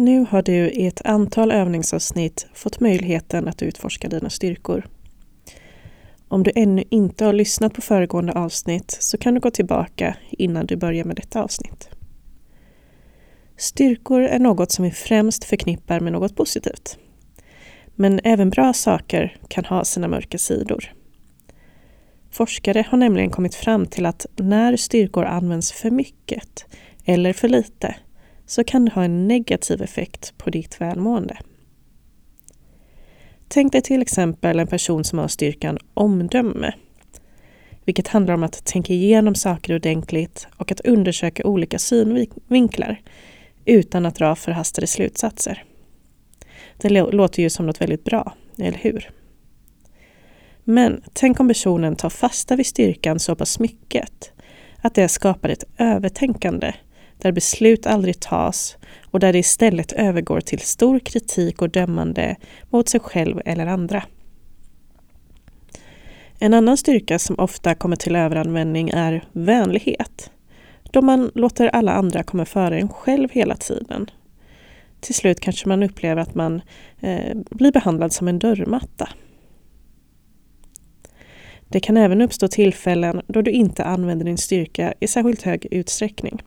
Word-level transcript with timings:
Nu 0.00 0.26
har 0.30 0.42
du 0.42 0.70
i 0.70 0.86
ett 0.86 1.00
antal 1.04 1.52
övningsavsnitt 1.52 2.46
fått 2.54 2.80
möjligheten 2.80 3.48
att 3.48 3.62
utforska 3.62 4.08
dina 4.08 4.30
styrkor. 4.30 4.86
Om 6.28 6.42
du 6.42 6.52
ännu 6.54 6.84
inte 6.90 7.24
har 7.24 7.32
lyssnat 7.32 7.74
på 7.74 7.80
föregående 7.80 8.32
avsnitt 8.32 8.96
så 9.00 9.18
kan 9.18 9.34
du 9.34 9.40
gå 9.40 9.50
tillbaka 9.50 10.16
innan 10.30 10.66
du 10.66 10.76
börjar 10.76 11.04
med 11.04 11.16
detta 11.16 11.42
avsnitt. 11.42 11.88
Styrkor 13.56 14.22
är 14.22 14.38
något 14.38 14.72
som 14.72 14.84
vi 14.84 14.90
främst 14.90 15.44
förknippar 15.44 16.00
med 16.00 16.12
något 16.12 16.36
positivt. 16.36 16.98
Men 17.94 18.20
även 18.24 18.50
bra 18.50 18.72
saker 18.72 19.36
kan 19.48 19.64
ha 19.64 19.84
sina 19.84 20.08
mörka 20.08 20.38
sidor. 20.38 20.92
Forskare 22.30 22.84
har 22.88 22.98
nämligen 22.98 23.30
kommit 23.30 23.54
fram 23.54 23.86
till 23.86 24.06
att 24.06 24.26
när 24.36 24.76
styrkor 24.76 25.24
används 25.24 25.72
för 25.72 25.90
mycket 25.90 26.66
eller 27.04 27.32
för 27.32 27.48
lite 27.48 27.96
så 28.48 28.64
kan 28.64 28.84
det 28.84 28.90
ha 28.90 29.04
en 29.04 29.28
negativ 29.28 29.82
effekt 29.82 30.34
på 30.38 30.50
ditt 30.50 30.80
välmående. 30.80 31.38
Tänk 33.48 33.72
dig 33.72 33.82
till 33.82 34.02
exempel 34.02 34.58
en 34.58 34.66
person 34.66 35.04
som 35.04 35.18
har 35.18 35.28
styrkan 35.28 35.78
omdöme, 35.94 36.74
vilket 37.84 38.08
handlar 38.08 38.34
om 38.34 38.42
att 38.42 38.64
tänka 38.64 38.92
igenom 38.92 39.34
saker 39.34 39.74
ordentligt 39.74 40.48
och 40.56 40.72
att 40.72 40.80
undersöka 40.80 41.46
olika 41.46 41.78
synvinklar 41.78 43.00
utan 43.64 44.06
att 44.06 44.14
dra 44.14 44.36
förhastade 44.36 44.86
slutsatser. 44.86 45.64
Det 46.76 46.88
låter 46.88 47.42
ju 47.42 47.50
som 47.50 47.66
något 47.66 47.80
väldigt 47.80 48.04
bra, 48.04 48.34
eller 48.58 48.78
hur? 48.78 49.10
Men 50.64 51.02
tänk 51.12 51.40
om 51.40 51.48
personen 51.48 51.96
tar 51.96 52.10
fasta 52.10 52.56
vid 52.56 52.66
styrkan 52.66 53.18
så 53.18 53.36
pass 53.36 53.58
mycket 53.58 54.32
att 54.80 54.94
det 54.94 55.08
skapar 55.08 55.48
ett 55.48 55.64
övertänkande 55.78 56.74
där 57.18 57.32
beslut 57.32 57.86
aldrig 57.86 58.20
tas 58.20 58.76
och 59.10 59.20
där 59.20 59.32
det 59.32 59.38
istället 59.38 59.92
övergår 59.92 60.40
till 60.40 60.60
stor 60.60 60.98
kritik 60.98 61.62
och 61.62 61.70
dömande 61.70 62.36
mot 62.70 62.88
sig 62.88 63.00
själv 63.00 63.40
eller 63.44 63.66
andra. 63.66 64.02
En 66.38 66.54
annan 66.54 66.76
styrka 66.76 67.18
som 67.18 67.38
ofta 67.38 67.74
kommer 67.74 67.96
till 67.96 68.16
överanvändning 68.16 68.88
är 68.88 69.24
vänlighet. 69.32 70.30
Då 70.90 71.02
man 71.02 71.30
låter 71.34 71.68
alla 71.68 71.92
andra 71.92 72.22
komma 72.22 72.44
före 72.44 72.78
en 72.78 72.88
själv 72.88 73.28
hela 73.32 73.56
tiden. 73.56 74.10
Till 75.00 75.14
slut 75.14 75.40
kanske 75.40 75.68
man 75.68 75.82
upplever 75.82 76.22
att 76.22 76.34
man 76.34 76.62
eh, 77.00 77.36
blir 77.50 77.72
behandlad 77.72 78.12
som 78.12 78.28
en 78.28 78.38
dörrmatta. 78.38 79.08
Det 81.68 81.80
kan 81.80 81.96
även 81.96 82.20
uppstå 82.20 82.48
tillfällen 82.48 83.22
då 83.26 83.42
du 83.42 83.50
inte 83.50 83.84
använder 83.84 84.24
din 84.24 84.38
styrka 84.38 84.94
i 85.00 85.06
särskilt 85.06 85.42
hög 85.42 85.66
utsträckning. 85.70 86.42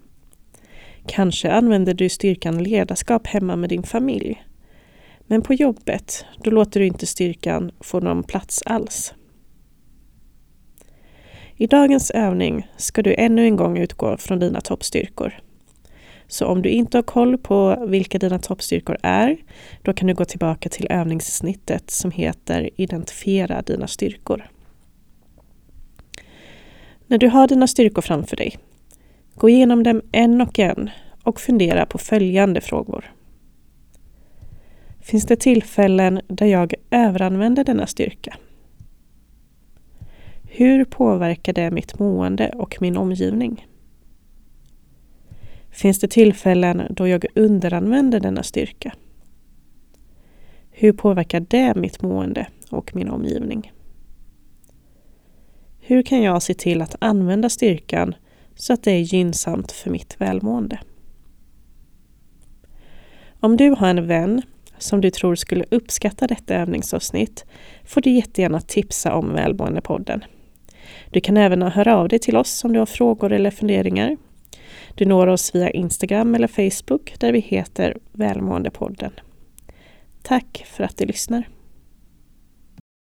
Kanske 1.07 1.51
använder 1.51 1.93
du 1.93 2.09
styrkan 2.09 2.63
ledarskap 2.63 3.27
hemma 3.27 3.55
med 3.55 3.69
din 3.69 3.83
familj. 3.83 4.43
Men 5.27 5.41
på 5.41 5.53
jobbet, 5.53 6.25
då 6.43 6.51
låter 6.51 6.79
du 6.79 6.85
inte 6.85 7.05
styrkan 7.05 7.71
få 7.79 7.99
någon 7.99 8.23
plats 8.23 8.61
alls. 8.65 9.13
I 11.55 11.67
dagens 11.67 12.11
övning 12.11 12.67
ska 12.77 13.01
du 13.01 13.15
ännu 13.17 13.45
en 13.45 13.55
gång 13.55 13.77
utgå 13.77 14.17
från 14.17 14.39
dina 14.39 14.61
toppstyrkor. 14.61 15.39
Så 16.27 16.45
om 16.45 16.61
du 16.61 16.69
inte 16.69 16.97
har 16.97 17.03
koll 17.03 17.37
på 17.37 17.85
vilka 17.87 18.19
dina 18.19 18.39
toppstyrkor 18.39 18.97
är, 19.03 19.37
då 19.81 19.93
kan 19.93 20.07
du 20.07 20.13
gå 20.13 20.25
tillbaka 20.25 20.69
till 20.69 20.87
övningssnittet 20.89 21.91
som 21.91 22.11
heter 22.11 22.69
Identifiera 22.75 23.61
dina 23.61 23.87
styrkor. 23.87 24.49
När 27.07 27.17
du 27.17 27.27
har 27.27 27.47
dina 27.47 27.67
styrkor 27.67 28.01
framför 28.01 28.35
dig, 28.35 28.57
gå 29.35 29.49
igenom 29.49 29.83
dem 29.83 30.01
en 30.11 30.41
och 30.41 30.59
en 30.59 30.89
och 31.23 31.41
fundera 31.41 31.85
på 31.85 31.97
följande 31.97 32.61
frågor. 32.61 33.11
Finns 34.99 35.25
det 35.25 35.35
tillfällen 35.35 36.21
där 36.27 36.45
jag 36.45 36.73
överanvänder 36.91 37.63
denna 37.63 37.87
styrka? 37.87 38.37
Hur 40.43 40.85
påverkar 40.85 41.53
det 41.53 41.71
mitt 41.71 41.99
mående 41.99 42.49
och 42.49 42.77
min 42.81 42.97
omgivning? 42.97 43.67
Finns 45.69 45.99
det 45.99 46.07
tillfällen 46.07 46.81
då 46.89 47.07
jag 47.07 47.25
underanvänder 47.35 48.19
denna 48.19 48.43
styrka? 48.43 48.93
Hur 50.71 50.93
påverkar 50.93 51.39
det 51.39 51.75
mitt 51.75 52.01
mående 52.01 52.47
och 52.69 52.95
min 52.95 53.09
omgivning? 53.09 53.71
Hur 55.79 56.03
kan 56.03 56.21
jag 56.21 56.43
se 56.43 56.53
till 56.53 56.81
att 56.81 56.95
använda 56.99 57.49
styrkan 57.49 58.15
så 58.61 58.73
att 58.73 58.83
det 58.83 58.91
är 58.91 58.99
gynnsamt 58.99 59.71
för 59.71 59.89
mitt 59.89 60.15
välmående? 60.21 60.79
Om 63.39 63.57
du 63.57 63.69
har 63.69 63.87
en 63.87 64.07
vän 64.07 64.41
som 64.77 65.01
du 65.01 65.09
tror 65.09 65.35
skulle 65.35 65.65
uppskatta 65.71 66.27
detta 66.27 66.55
övningsavsnitt 66.55 67.45
får 67.85 68.01
du 68.01 68.09
jättegärna 68.09 68.61
tipsa 68.61 69.13
om 69.13 69.33
Välmåendepodden. 69.33 70.23
Du 71.09 71.21
kan 71.21 71.37
även 71.37 71.61
höra 71.61 71.97
av 71.97 72.07
dig 72.07 72.19
till 72.19 72.37
oss 72.37 72.63
om 72.63 72.73
du 72.73 72.79
har 72.79 72.85
frågor 72.85 73.31
eller 73.31 73.51
funderingar. 73.51 74.17
Du 74.95 75.05
når 75.05 75.27
oss 75.27 75.55
via 75.55 75.69
Instagram 75.69 76.35
eller 76.35 76.47
Facebook 76.47 77.13
där 77.19 77.31
vi 77.31 77.39
heter 77.39 77.97
Välmåendepodden. 78.11 79.11
Tack 80.21 80.65
för 80.67 80.83
att 80.83 80.97
du 80.97 81.05
lyssnar. 81.05 81.47